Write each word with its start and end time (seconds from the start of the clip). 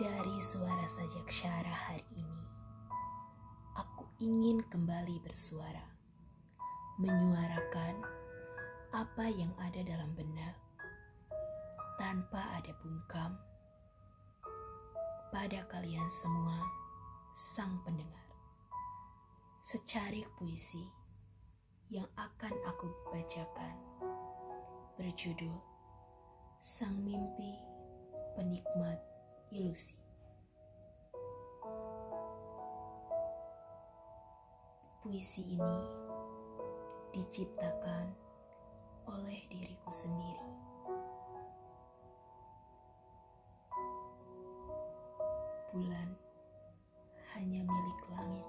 Dari 0.00 0.40
suara 0.40 0.88
sajak 0.88 1.28
syara 1.28 1.76
hari 1.76 2.00
ini, 2.16 2.40
aku 3.76 4.08
ingin 4.24 4.64
kembali 4.72 5.20
bersuara, 5.20 5.84
menyuarakan 6.96 8.00
apa 8.96 9.28
yang 9.28 9.52
ada 9.60 9.84
dalam 9.84 10.16
benak 10.16 10.56
tanpa 12.00 12.40
ada 12.56 12.72
bungkam 12.80 13.36
pada 15.36 15.68
kalian 15.68 16.08
semua, 16.08 16.64
sang 17.36 17.76
pendengar. 17.84 18.24
Secarik 19.60 20.32
puisi 20.40 20.88
yang 21.92 22.08
akan 22.16 22.56
aku 22.64 22.88
bacakan 23.12 23.76
berjudul 24.96 25.60
Sang 26.56 26.96
Mimpi 27.04 27.52
Penikmat 28.32 28.96
Ilusi. 29.52 29.99
Puisi 35.10 35.42
ini 35.42 35.78
diciptakan 37.10 38.14
oleh 39.10 39.42
diriku 39.50 39.90
sendiri. 39.90 40.50
Bulan 45.74 46.14
hanya 47.34 47.58
milik 47.66 48.00
langit, 48.14 48.48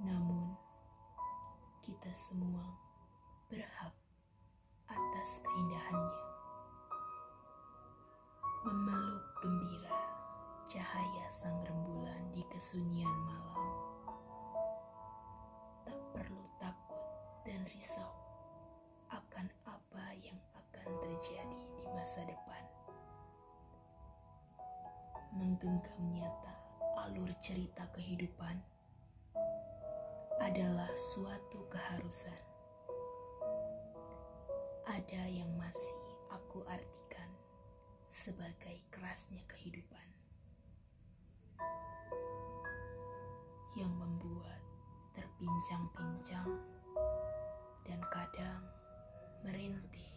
namun 0.00 0.56
kita 1.84 2.08
semua 2.16 2.64
berhak 3.52 3.92
atas 4.88 5.30
keindahannya. 5.44 6.20
Memeluk 8.64 9.36
gembira 9.36 10.00
cahaya 10.64 11.28
sang 11.28 11.60
rembulan 11.60 12.24
di 12.32 12.40
kesunyian 12.48 13.20
malam. 13.28 13.91
Menggenggam 25.32 26.12
nyata 26.12 26.52
alur 27.08 27.32
cerita 27.40 27.88
kehidupan 27.96 28.60
adalah 30.44 30.92
suatu 30.92 31.64
keharusan. 31.72 32.36
Ada 34.84 35.24
yang 35.32 35.48
masih 35.56 35.96
aku 36.28 36.60
artikan 36.68 37.32
sebagai 38.12 38.76
kerasnya 38.92 39.40
kehidupan 39.48 40.04
yang 43.72 43.92
membuat 43.96 44.60
terpincang-pincang 45.16 46.60
dan 47.88 48.00
kadang 48.12 48.62
merintih 49.48 50.12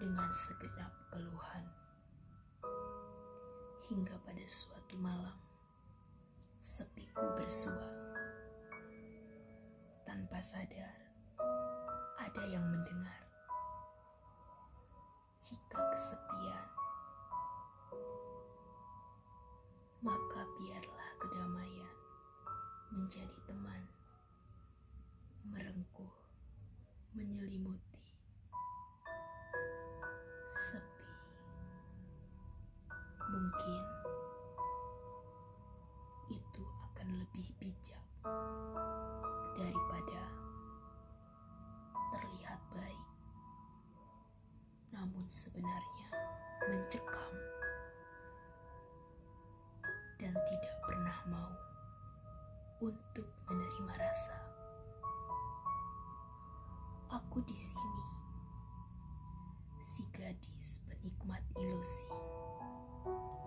dengan 0.00 0.32
segenap 0.32 0.96
keluhan 1.12 1.85
hingga 3.86 4.18
pada 4.26 4.42
suatu 4.50 4.98
malam 4.98 5.38
sepiku 6.58 7.22
bersua. 7.38 7.86
Tanpa 10.02 10.42
sadar 10.42 10.96
ada 12.18 12.42
yang 12.50 12.66
mendengar. 12.66 13.22
Jika 15.38 15.78
kesepian, 15.94 16.68
maka 20.02 20.42
biarlah 20.58 21.10
kedamaian 21.22 21.96
menjadi 22.90 23.38
teman, 23.46 23.86
merengkuh, 25.46 26.14
menyelimuti, 27.14 27.95
bijak 37.66 38.04
daripada 39.58 40.22
terlihat 42.14 42.62
baik 42.70 43.06
namun 44.94 45.26
sebenarnya 45.26 46.08
mencekam 46.70 47.34
dan 50.22 50.30
tidak 50.46 50.76
pernah 50.86 51.18
mau 51.26 51.52
untuk 52.86 53.26
menerima 53.50 53.94
rasa. 53.98 54.38
Aku 57.10 57.42
di 57.42 57.58
sini, 57.58 58.06
si 59.82 60.06
gadis 60.14 60.86
penikmat 60.86 61.42
ilusi 61.58 62.06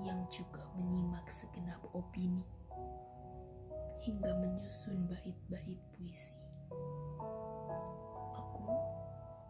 yang 0.04 0.28
juga 0.28 0.68
menyimak 0.76 1.24
segenap 1.32 1.80
opini 1.96 2.44
hingga 4.00 4.32
menyusun 4.40 5.08
bait-bait 5.12 5.80
puisi. 5.96 6.36
Aku 8.36 8.64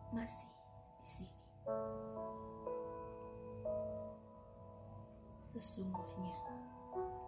masih 0.09 0.49
di 0.97 1.05
sini. 1.05 1.43
Sesungguhnya, 5.45 6.33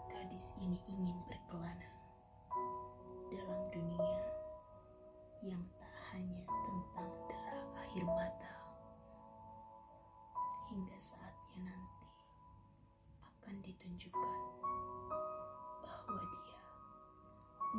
gadis 0.09 0.45
ini 0.61 0.81
ingin 0.89 1.17
berkelana 1.29 1.89
dalam 3.29 3.61
dunia 3.69 4.21
yang 5.45 5.61
tak 5.77 5.93
hanya 6.13 6.45
tentang 6.45 7.09
derah 7.29 7.65
air 7.85 8.05
mata. 8.05 8.55
Hingga 10.73 10.97
saatnya 10.97 11.69
nanti 11.69 12.07
akan 13.21 13.55
ditunjukkan 13.61 14.60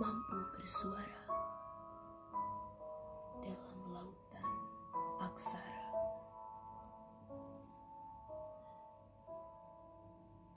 mampu 0.03 0.35
bersuara 0.59 1.22